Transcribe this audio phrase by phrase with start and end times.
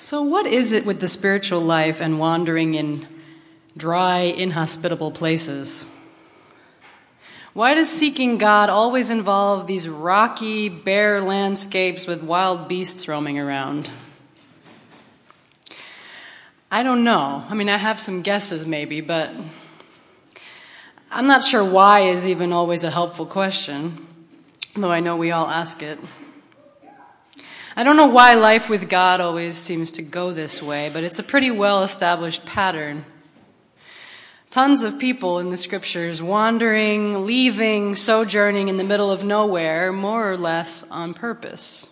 [0.00, 3.04] So, what is it with the spiritual life and wandering in
[3.76, 5.90] dry, inhospitable places?
[7.52, 13.90] Why does seeking God always involve these rocky, bare landscapes with wild beasts roaming around?
[16.70, 17.44] I don't know.
[17.48, 19.32] I mean, I have some guesses maybe, but
[21.10, 24.06] I'm not sure why is even always a helpful question,
[24.76, 25.98] though I know we all ask it.
[27.78, 31.20] I don't know why life with God always seems to go this way, but it's
[31.20, 33.04] a pretty well established pattern.
[34.50, 40.28] Tons of people in the scriptures wandering, leaving, sojourning in the middle of nowhere, more
[40.28, 41.86] or less on purpose.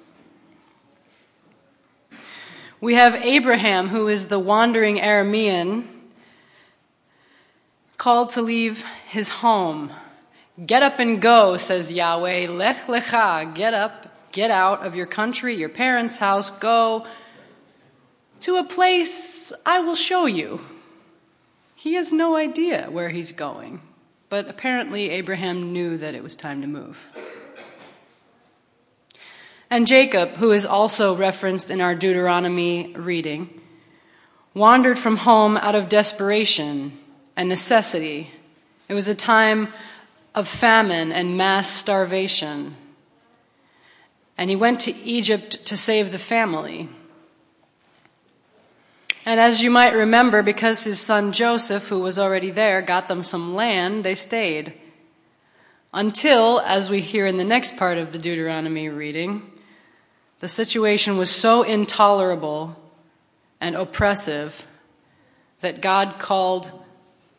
[2.80, 5.84] We have Abraham, who is the wandering Aramean,
[7.96, 9.92] called to leave his home.
[10.66, 12.48] Get up and go, says Yahweh.
[12.48, 17.06] Lech lecha, get up Get out of your country, your parents' house, go
[18.40, 20.60] to a place I will show you.
[21.74, 23.80] He has no idea where he's going,
[24.28, 27.08] but apparently Abraham knew that it was time to move.
[29.70, 33.62] And Jacob, who is also referenced in our Deuteronomy reading,
[34.52, 36.98] wandered from home out of desperation
[37.36, 38.32] and necessity.
[38.86, 39.68] It was a time
[40.34, 42.76] of famine and mass starvation
[44.38, 46.88] and he went to Egypt to save the family.
[49.24, 53.22] And as you might remember, because his son Joseph, who was already there, got them
[53.22, 54.74] some land, they stayed.
[55.92, 59.50] Until, as we hear in the next part of the Deuteronomy reading,
[60.40, 62.76] the situation was so intolerable
[63.60, 64.66] and oppressive
[65.60, 66.70] that God called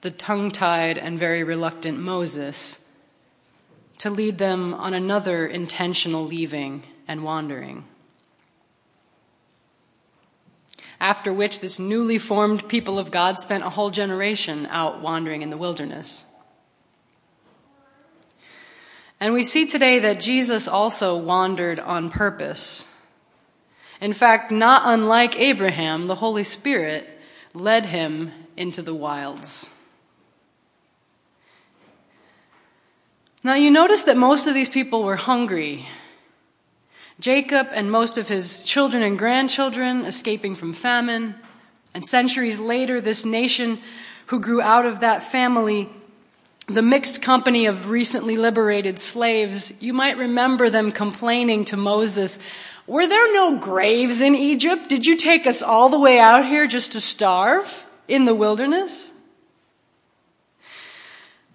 [0.01, 2.79] the tongue tied and very reluctant Moses
[3.99, 7.85] to lead them on another intentional leaving and wandering.
[10.99, 15.49] After which, this newly formed people of God spent a whole generation out wandering in
[15.49, 16.25] the wilderness.
[19.19, 22.87] And we see today that Jesus also wandered on purpose.
[23.99, 27.19] In fact, not unlike Abraham, the Holy Spirit
[27.53, 29.69] led him into the wilds.
[33.43, 35.87] Now, you notice that most of these people were hungry.
[37.19, 41.35] Jacob and most of his children and grandchildren escaping from famine.
[41.93, 43.79] And centuries later, this nation
[44.27, 45.87] who grew out of that family,
[46.67, 52.39] the mixed company of recently liberated slaves, you might remember them complaining to Moses,
[52.87, 54.89] Were there no graves in Egypt?
[54.89, 59.11] Did you take us all the way out here just to starve in the wilderness?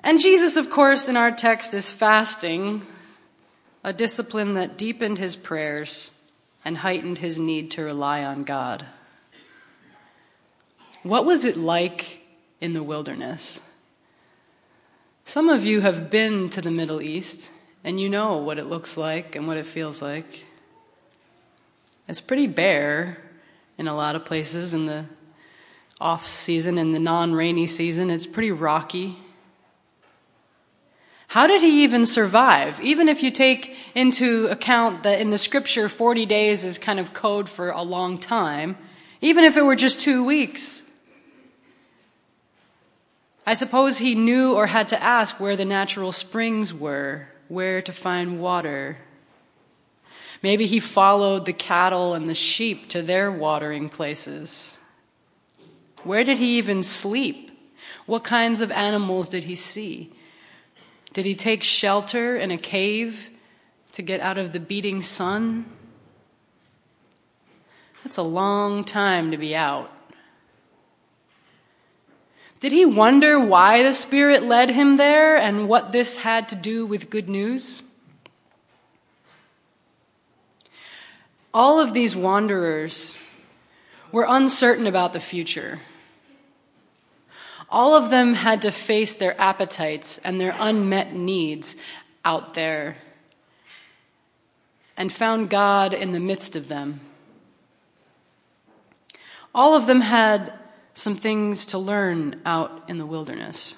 [0.05, 2.83] And Jesus, of course, in our text is fasting,
[3.85, 6.11] a discipline that deepened his prayers
[6.65, 8.85] and heightened his need to rely on God.
[11.03, 12.21] What was it like
[12.61, 13.61] in the wilderness?
[15.25, 17.53] Some of you have been to the Middle East
[17.84, 20.45] and you know what it looks like and what it feels like.
[22.09, 23.19] It's pretty bare
[23.79, 25.07] in a lot of places in the
[26.01, 28.11] off season in the non rainy season.
[28.11, 29.17] It's pretty rocky.
[31.32, 32.78] How did he even survive?
[32.82, 37.15] Even if you take into account that in the scripture 40 days is kind of
[37.15, 38.76] code for a long time,
[39.22, 40.82] even if it were just two weeks.
[43.47, 47.92] I suppose he knew or had to ask where the natural springs were, where to
[47.94, 48.98] find water.
[50.42, 54.78] Maybe he followed the cattle and the sheep to their watering places.
[56.04, 57.59] Where did he even sleep?
[58.04, 60.12] What kinds of animals did he see?
[61.12, 63.31] Did he take shelter in a cave
[63.93, 65.67] to get out of the beating sun?
[68.03, 69.91] That's a long time to be out.
[72.61, 76.87] Did he wonder why the Spirit led him there and what this had to do
[76.87, 77.83] with good news?
[81.53, 83.19] All of these wanderers
[84.13, 85.81] were uncertain about the future.
[87.72, 91.74] All of them had to face their appetites and their unmet needs
[92.22, 92.98] out there
[94.95, 97.01] and found God in the midst of them.
[99.54, 100.53] All of them had
[100.92, 103.77] some things to learn out in the wilderness.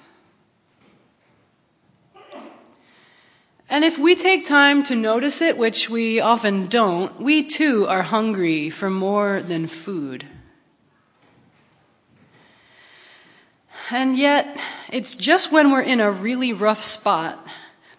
[3.69, 8.01] And if we take time to notice it, which we often don't, we too are
[8.01, 10.25] hungry for more than food.
[13.91, 14.57] And yet,
[14.91, 17.45] it's just when we're in a really rough spot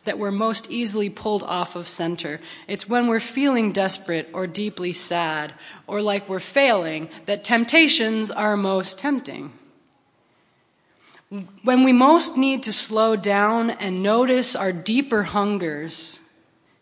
[0.04, 2.40] that we're most easily pulled off of center.
[2.66, 5.52] It's when we're feeling desperate or deeply sad
[5.86, 9.52] or like we're failing that temptations are most tempting.
[11.62, 16.20] When we most need to slow down and notice our deeper hungers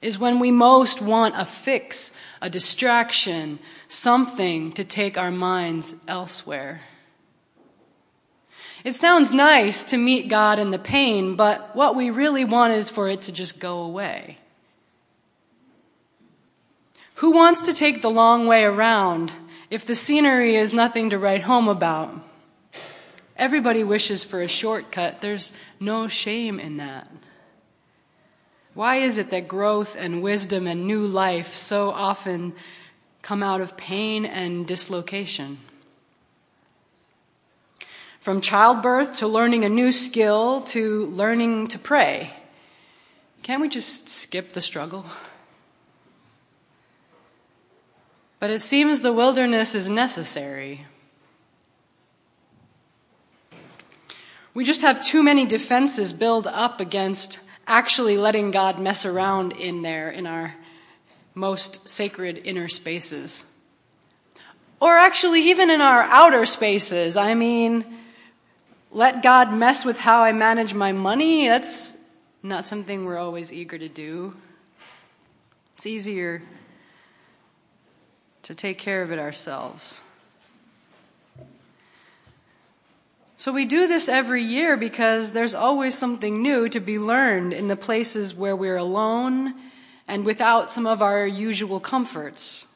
[0.02, 2.12] is when we most want a fix,
[2.42, 3.58] a distraction,
[3.88, 6.82] something to take our minds elsewhere.
[8.84, 12.90] It sounds nice to meet God in the pain, but what we really want is
[12.90, 14.36] for it to just go away.
[17.16, 19.32] Who wants to take the long way around
[19.70, 22.12] if the scenery is nothing to write home about?
[23.36, 25.22] Everybody wishes for a shortcut.
[25.22, 27.08] There's no shame in that.
[28.75, 32.54] Why is it that growth and wisdom and new life so often
[33.22, 35.58] come out of pain and dislocation?
[38.25, 42.32] From childbirth to learning a new skill to learning to pray.
[43.43, 45.05] Can't we just skip the struggle?
[48.41, 50.87] But it seems the wilderness is necessary.
[54.55, 59.82] We just have too many defenses build up against actually letting God mess around in
[59.82, 60.55] there in our
[61.35, 63.44] most sacred inner spaces.
[64.81, 67.19] Or actually, even in our outer spaces.
[67.19, 67.85] I mean,
[68.94, 71.96] let God mess with how I manage my money, that's
[72.44, 74.37] not something we're always eager to do.
[75.73, 76.43] It's easier
[78.44, 80.02] to take care of it ourselves.
[83.37, 87.67] So we do this every year because there's always something new to be learned in
[87.67, 89.55] the places where we're alone
[90.06, 92.69] and without some of our usual comforts.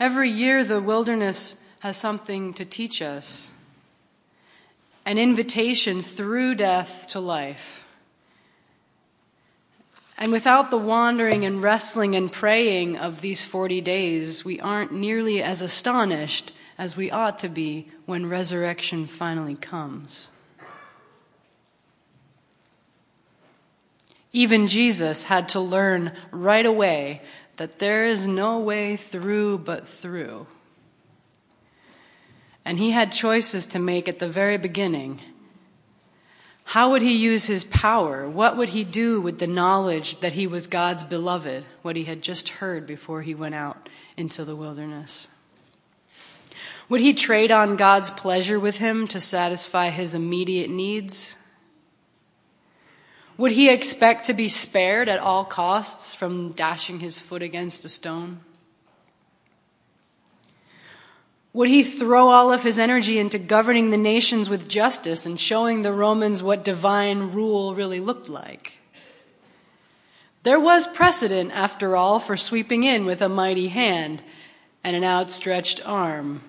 [0.00, 3.52] Every year, the wilderness has something to teach us
[5.10, 7.84] an invitation through death to life.
[10.16, 15.42] And without the wandering and wrestling and praying of these 40 days, we aren't nearly
[15.42, 20.28] as astonished as we ought to be when resurrection finally comes.
[24.32, 27.20] Even Jesus had to learn right away
[27.56, 30.46] that there is no way through but through.
[32.64, 35.20] And he had choices to make at the very beginning.
[36.64, 38.28] How would he use his power?
[38.28, 42.22] What would he do with the knowledge that he was God's beloved, what he had
[42.22, 45.28] just heard before he went out into the wilderness?
[46.88, 51.36] Would he trade on God's pleasure with him to satisfy his immediate needs?
[53.36, 57.88] Would he expect to be spared at all costs from dashing his foot against a
[57.88, 58.40] stone?
[61.52, 65.82] Would he throw all of his energy into governing the nations with justice and showing
[65.82, 68.78] the Romans what divine rule really looked like?
[70.42, 74.22] There was precedent, after all, for sweeping in with a mighty hand
[74.84, 76.42] and an outstretched arm.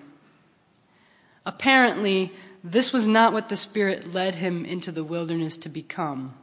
[1.44, 2.32] Apparently,
[2.62, 6.34] this was not what the Spirit led him into the wilderness to become.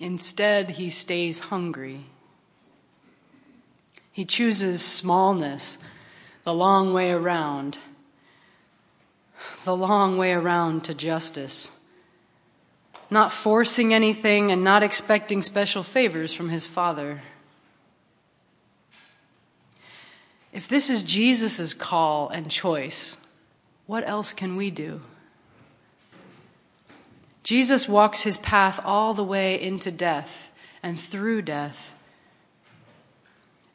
[0.00, 2.06] Instead, he stays hungry.
[4.12, 5.78] He chooses smallness
[6.44, 7.78] the long way around,
[9.64, 11.72] the long way around to justice.
[13.10, 17.22] Not forcing anything and not expecting special favors from his Father.
[20.52, 23.18] If this is Jesus' call and choice,
[23.86, 25.00] what else can we do?
[27.42, 31.94] Jesus walks his path all the way into death and through death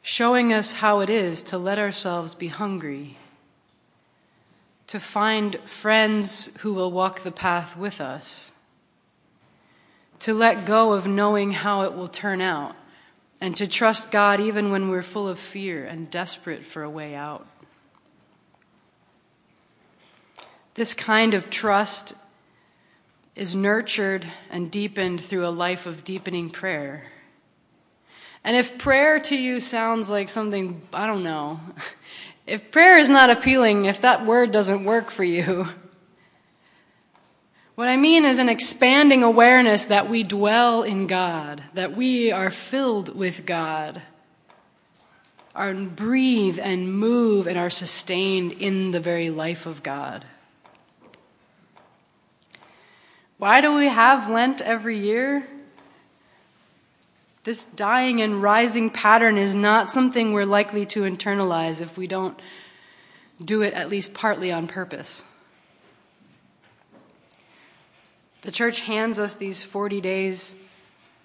[0.02, 3.16] showing us how it is to let ourselves be hungry,
[4.86, 8.52] to find friends who will walk the path with us,
[10.18, 12.74] to let go of knowing how it will turn out,
[13.40, 17.14] and to trust God even when we're full of fear and desperate for a way
[17.14, 17.46] out.
[20.74, 22.14] This kind of trust
[23.34, 27.04] is nurtured and deepened through a life of deepening prayer.
[28.44, 31.60] And if prayer to you sounds like something, I don't know,
[32.46, 35.68] if prayer is not appealing, if that word doesn't work for you,
[37.74, 42.50] what I mean is an expanding awareness that we dwell in God, that we are
[42.50, 44.02] filled with God,
[45.54, 50.24] are breathe and move and are sustained in the very life of God.
[53.36, 55.46] Why do we have Lent every year?
[57.44, 62.38] This dying and rising pattern is not something we're likely to internalize if we don't
[63.42, 65.24] do it at least partly on purpose.
[68.42, 70.54] The church hands us these 40 days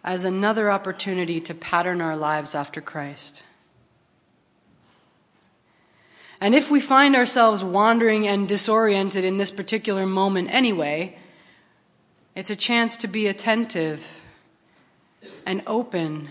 [0.03, 3.43] as another opportunity to pattern our lives after Christ.
[6.39, 11.17] And if we find ourselves wandering and disoriented in this particular moment anyway,
[12.35, 14.24] it's a chance to be attentive
[15.45, 16.29] and open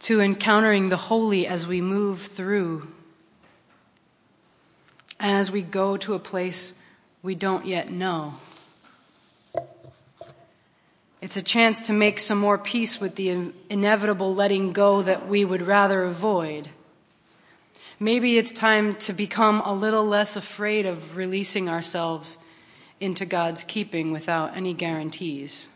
[0.00, 2.88] to encountering the holy as we move through
[5.20, 6.74] as we go to a place
[7.22, 8.34] we don't yet know.
[11.20, 15.44] It's a chance to make some more peace with the inevitable letting go that we
[15.44, 16.68] would rather avoid.
[18.00, 22.38] Maybe it's time to become a little less afraid of releasing ourselves
[22.98, 25.68] into God's keeping without any guarantees,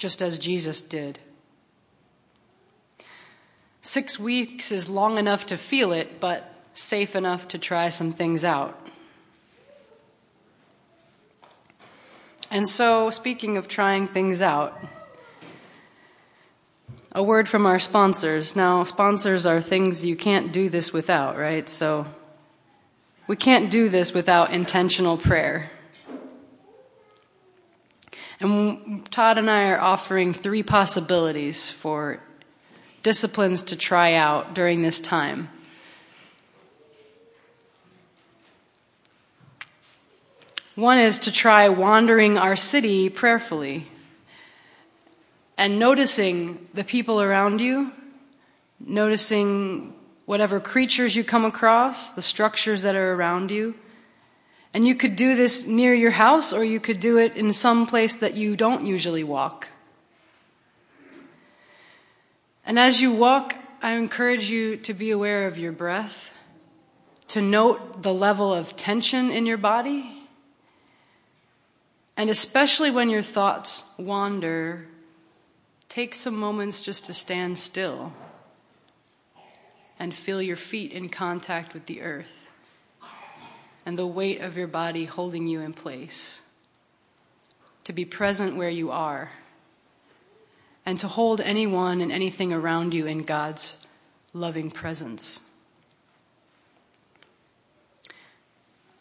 [0.00, 1.18] just as Jesus did.
[3.82, 8.42] Six weeks is long enough to feel it, but safe enough to try some things
[8.42, 8.80] out.
[12.50, 14.82] And so, speaking of trying things out,
[17.12, 18.56] a word from our sponsors.
[18.56, 21.68] Now, sponsors are things you can't do this without, right?
[21.68, 22.06] So,
[23.26, 25.70] we can't do this without intentional prayer.
[28.40, 32.20] And Todd and I are offering three possibilities for
[33.02, 35.50] disciplines to try out during this time.
[40.74, 43.88] One is to try wandering our city prayerfully
[45.58, 47.92] and noticing the people around you,
[48.78, 49.92] noticing
[50.24, 53.74] whatever creatures you come across, the structures that are around you.
[54.72, 57.86] And you could do this near your house or you could do it in some
[57.86, 59.68] place that you don't usually walk.
[62.64, 66.32] And as you walk, I encourage you to be aware of your breath,
[67.28, 70.20] to note the level of tension in your body
[72.20, 74.86] and especially when your thoughts wander,
[75.88, 78.12] take some moments just to stand still
[79.98, 82.39] and feel your feet in contact with the earth
[83.90, 86.42] and the weight of your body holding you in place.
[87.82, 89.32] To be present where you are
[90.86, 93.84] and to hold anyone and anything around you in God's
[94.32, 95.40] loving presence.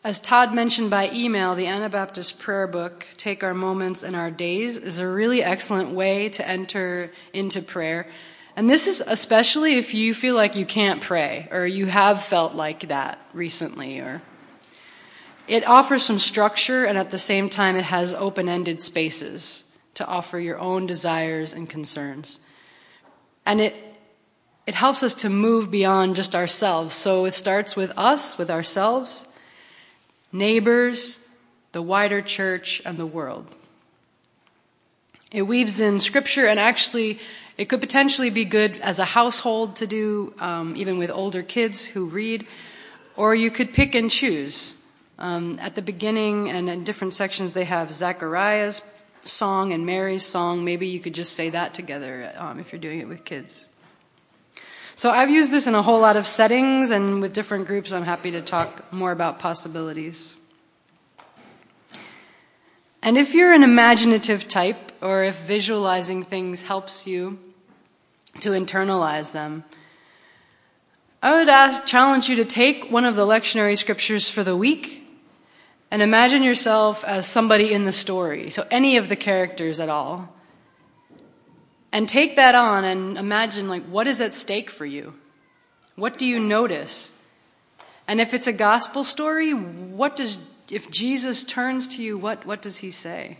[0.03, 4.75] As Todd mentioned by email, the Anabaptist prayer book, Take Our Moments and Our Days,
[4.75, 8.07] is a really excellent way to enter into prayer.
[8.55, 12.55] And this is especially if you feel like you can't pray or you have felt
[12.55, 14.23] like that recently or
[15.49, 19.65] it offers some structure and at the same time it has open-ended spaces
[19.95, 22.39] to offer your own desires and concerns.
[23.45, 23.75] And it
[24.67, 26.93] it helps us to move beyond just ourselves.
[26.93, 29.27] So it starts with us, with ourselves,
[30.31, 31.25] neighbors,
[31.71, 33.47] the wider church, and the world.
[35.31, 37.17] It weaves in scripture, and actually,
[37.57, 41.87] it could potentially be good as a household to do, um, even with older kids
[41.87, 42.45] who read,
[43.15, 44.75] or you could pick and choose.
[45.19, 48.81] Um, at the beginning and in different sections, they have Zachariah's
[49.21, 50.63] song and Mary's song.
[50.63, 53.65] Maybe you could just say that together um, if you're doing it with kids.
[54.95, 57.91] So I've used this in a whole lot of settings and with different groups.
[57.91, 60.37] I'm happy to talk more about possibilities.
[63.01, 67.39] And if you're an imaginative type, or if visualizing things helps you
[68.39, 69.65] to internalize them,
[71.21, 74.98] I would ask, challenge you to take one of the lectionary scriptures for the week
[75.91, 78.49] and imagine yourself as somebody in the story.
[78.49, 80.35] So any of the characters at all.
[81.91, 85.15] And take that on and imagine, like, what is at stake for you?
[85.95, 87.11] What do you notice?
[88.07, 92.61] And if it's a gospel story, what does, if Jesus turns to you, what, what
[92.61, 93.37] does he say?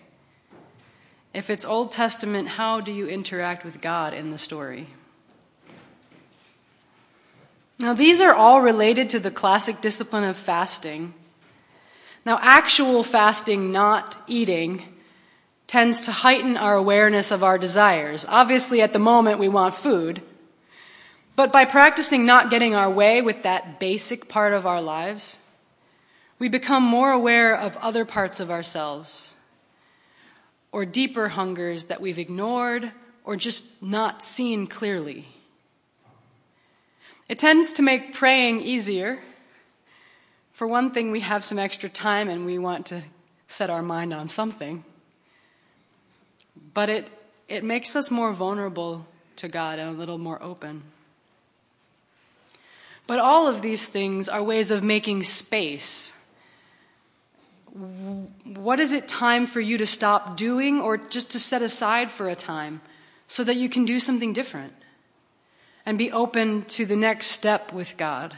[1.32, 4.88] If it's Old Testament, how do you interact with God in the story?
[7.80, 11.14] Now, these are all related to the classic discipline of fasting.
[12.30, 14.84] Now, actual fasting, not eating,
[15.66, 18.24] tends to heighten our awareness of our desires.
[18.30, 20.22] Obviously, at the moment, we want food.
[21.36, 25.40] But by practicing not getting our way with that basic part of our lives,
[26.38, 29.36] we become more aware of other parts of ourselves
[30.72, 32.92] or deeper hungers that we've ignored
[33.24, 35.30] or just not seen clearly.
[37.28, 39.18] It tends to make praying easier.
[40.60, 43.04] For one thing, we have some extra time and we want to
[43.48, 44.84] set our mind on something
[46.74, 47.10] but it,
[47.48, 50.84] it makes us more vulnerable to God and a little more open.
[53.08, 56.14] But all of these things are ways of making space.
[57.74, 62.30] what is it time for you to stop doing or just to set aside for
[62.30, 62.82] a time
[63.28, 64.74] so that you can do something different
[65.86, 68.36] and be open to the next step with God?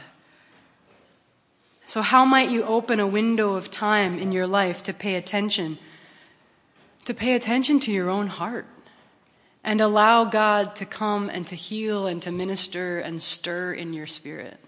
[1.86, 5.78] So, how might you open a window of time in your life to pay attention?
[7.04, 8.66] To pay attention to your own heart
[9.64, 14.06] and allow God to come and to heal and to minister and stir in your
[14.06, 14.58] spirit.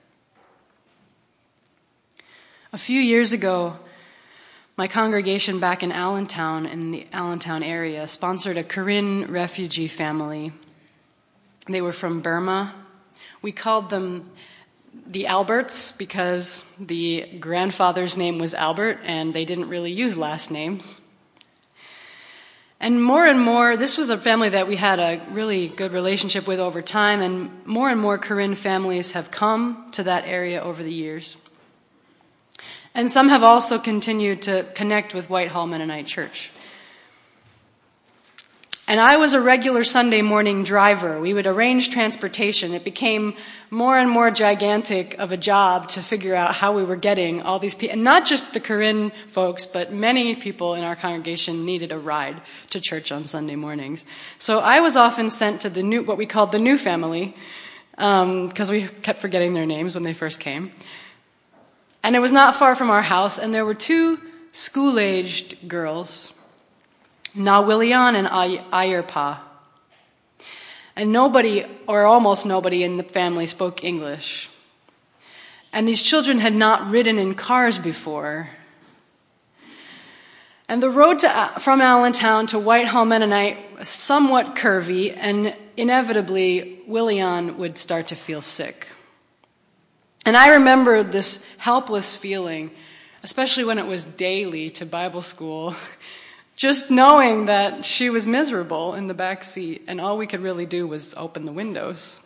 [2.73, 3.79] A few years ago,
[4.77, 10.53] my congregation back in Allentown, in the Allentown area, sponsored a Karen refugee family.
[11.69, 12.75] They were from Burma.
[13.41, 14.25] We called them
[15.07, 21.01] the Alberts because the grandfather's name was Albert and they didn't really use last names.
[22.81, 26.47] And more and more, this was a family that we had a really good relationship
[26.47, 30.83] with over time, and more and more Karen families have come to that area over
[30.83, 31.39] the years.
[32.95, 36.51] And some have also continued to connect with Whitehall Mennonite Church.
[38.87, 41.19] And I was a regular Sunday morning driver.
[41.19, 42.75] We would arrange transportation.
[42.75, 43.35] It became
[43.71, 47.59] more and more gigantic of a job to figure out how we were getting all
[47.59, 51.93] these people, and not just the Karen folks, but many people in our congregation needed
[51.93, 54.05] a ride to church on Sunday mornings.
[54.37, 57.35] So I was often sent to the new, what we called the new family,
[57.93, 60.73] because um, we kept forgetting their names when they first came.
[62.03, 64.21] And it was not far from our house, and there were two
[64.53, 66.34] school aged girls,
[67.37, 69.39] Nawilian and Ayerpa.
[70.97, 74.49] And nobody, or almost nobody in the family spoke English.
[75.73, 78.51] And these children had not ridden in cars before.
[80.69, 86.81] And the road to, uh, from Allentown to Whitehall Mennonite was somewhat curvy, and inevitably,
[86.87, 88.89] Willian would start to feel sick.
[90.25, 92.71] And I remember this helpless feeling,
[93.23, 95.75] especially when it was daily to Bible school,
[96.57, 100.67] just knowing that she was miserable in the back seat and all we could really
[100.67, 102.21] do was open the windows.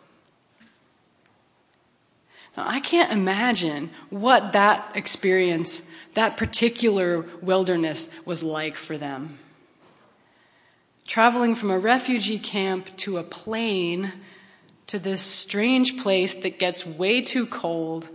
[2.55, 9.39] Now, I can't imagine what that experience, that particular wilderness was like for them.
[11.07, 14.13] Traveling from a refugee camp to a plane
[14.87, 18.09] to this strange place that gets way too cold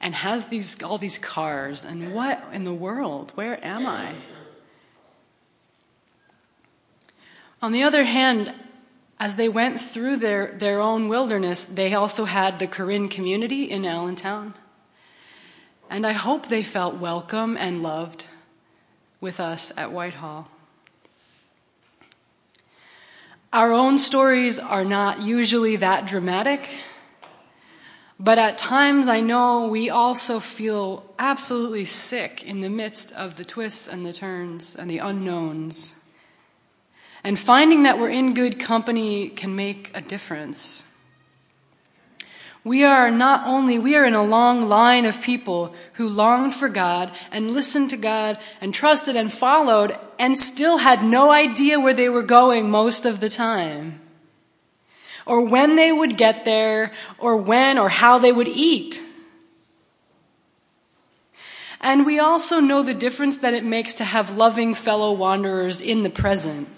[0.00, 4.12] and has these all these cars and what in the world where am i
[7.62, 8.52] on the other hand
[9.18, 13.86] as they went through their, their own wilderness they also had the Karen community in
[13.86, 14.52] allentown
[15.88, 18.26] and i hope they felt welcome and loved
[19.20, 20.48] with us at whitehall
[23.52, 26.66] our own stories are not usually that dramatic,
[28.18, 33.44] but at times I know we also feel absolutely sick in the midst of the
[33.44, 35.96] twists and the turns and the unknowns.
[37.24, 40.84] And finding that we're in good company can make a difference.
[42.64, 46.68] We are not only, we are in a long line of people who longed for
[46.68, 51.94] God and listened to God and trusted and followed and still had no idea where
[51.94, 54.00] they were going most of the time.
[55.26, 59.00] Or when they would get there, or when or how they would eat.
[61.80, 66.02] And we also know the difference that it makes to have loving fellow wanderers in
[66.02, 66.68] the present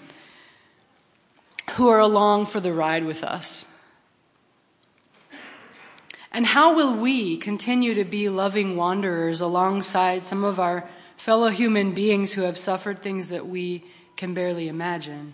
[1.71, 3.67] who are along for the ride with us.
[6.31, 11.93] And how will we continue to be loving wanderers alongside some of our fellow human
[11.93, 13.85] beings who have suffered things that we
[14.17, 15.33] can barely imagine?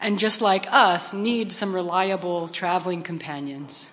[0.00, 3.92] And just like us, need some reliable traveling companions.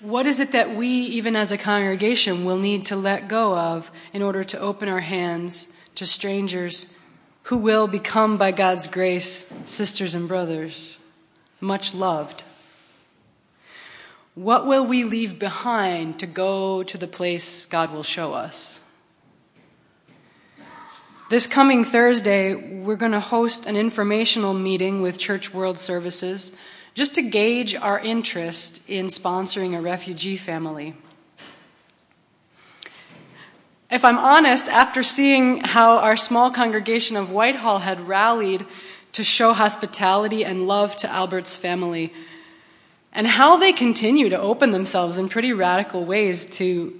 [0.00, 3.90] What is it that we, even as a congregation, will need to let go of
[4.12, 6.96] in order to open our hands to strangers
[7.44, 10.98] who will become, by God's grace, sisters and brothers?
[11.62, 12.42] much loved.
[14.34, 18.82] What will we leave behind to go to the place God will show us?
[21.30, 26.52] This coming Thursday, we're going to host an informational meeting with Church World Services
[26.94, 30.94] just to gauge our interest in sponsoring a refugee family.
[33.92, 38.64] If I'm honest, after seeing how our small congregation of Whitehall had rallied
[39.12, 42.10] to show hospitality and love to Albert's family,
[43.12, 46.98] and how they continue to open themselves in pretty radical ways to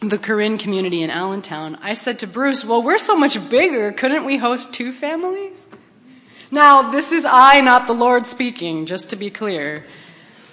[0.00, 1.78] the Karen community in Allentown.
[1.80, 3.92] I said to Bruce, Well, we're so much bigger.
[3.92, 5.68] Couldn't we host two families?
[6.50, 9.86] Now, this is I, not the Lord speaking, just to be clear.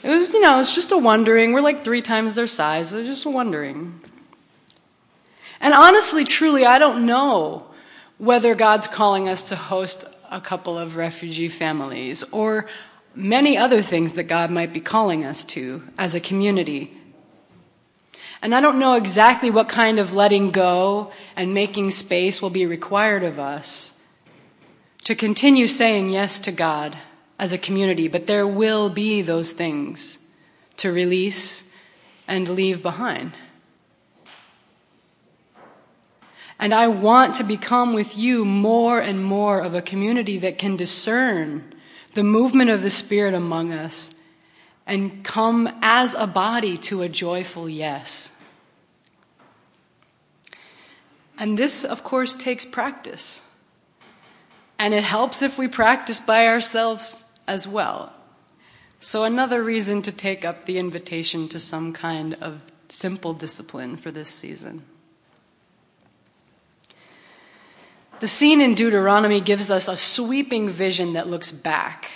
[0.03, 1.51] It was, you know, it's just a wondering.
[1.51, 2.93] We're like three times their size.
[2.93, 4.01] It was just a wondering.
[5.63, 7.65] And honestly, truly, I don't know
[8.17, 12.67] whether God's calling us to host a couple of refugee families or
[13.15, 16.91] many other things that God might be calling us to as a community.
[18.41, 22.65] And I don't know exactly what kind of letting go and making space will be
[22.65, 23.97] required of us
[25.05, 26.97] to continue saying yes to God
[27.39, 30.19] as a community, but there will be those things
[30.75, 31.71] to release
[32.27, 33.31] and leave behind.
[36.63, 40.77] And I want to become with you more and more of a community that can
[40.77, 41.75] discern
[42.13, 44.15] the movement of the Spirit among us
[44.87, 48.31] and come as a body to a joyful yes.
[51.37, 53.43] And this, of course, takes practice.
[54.79, 58.13] And it helps if we practice by ourselves as well.
[59.01, 64.11] So, another reason to take up the invitation to some kind of simple discipline for
[64.11, 64.83] this season.
[68.19, 72.11] The scene in Deuteronomy gives us a sweeping vision that looks back.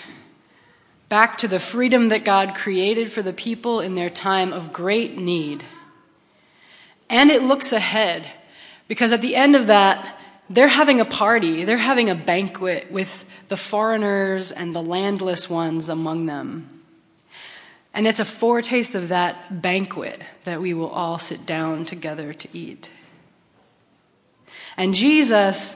[1.10, 5.18] Back to the freedom that God created for the people in their time of great
[5.18, 5.64] need.
[7.10, 8.28] And it looks ahead,
[8.88, 13.26] because at the end of that, they're having a party, they're having a banquet with
[13.50, 16.84] the foreigners and the landless ones among them.
[17.94, 22.48] And it's a foretaste of that banquet that we will all sit down together to
[22.54, 22.92] eat.
[24.78, 25.76] And Jesus,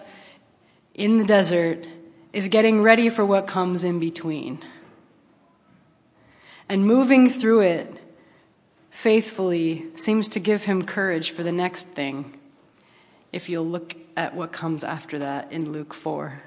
[0.94, 1.88] in the desert,
[2.34, 4.60] is getting ready for what comes in between.
[6.70, 8.00] And moving through it
[8.90, 12.38] faithfully seems to give him courage for the next thing,
[13.32, 16.42] if you'll look at what comes after that in Luke 4.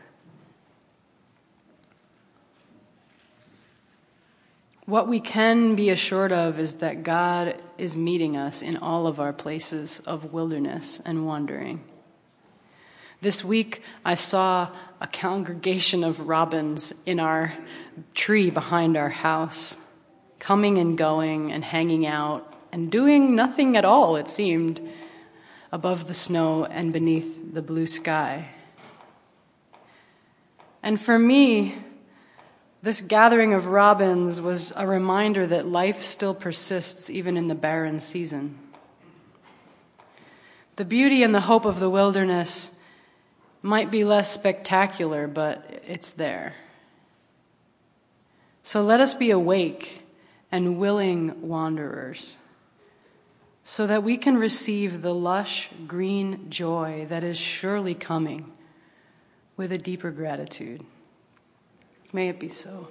[4.87, 9.19] What we can be assured of is that God is meeting us in all of
[9.19, 11.83] our places of wilderness and wandering.
[13.25, 14.69] This week, I saw
[15.01, 17.55] a congregation of robins in our
[18.13, 19.79] tree behind our house,
[20.39, 24.79] coming and going and hanging out and doing nothing at all, it seemed,
[25.73, 28.51] above the snow and beneath the blue sky.
[30.83, 31.77] And for me,
[32.83, 38.01] this gathering of robins was a reminder that life still persists even in the barren
[38.01, 38.59] season.
[40.77, 42.71] The beauty and the hope of the wilderness
[43.65, 46.55] might be less spectacular, but it's there.
[48.63, 50.03] So let us be awake
[50.53, 52.37] and willing wanderers
[53.65, 58.53] so that we can receive the lush green joy that is surely coming
[59.57, 60.85] with a deeper gratitude.
[62.13, 62.89] May it be so.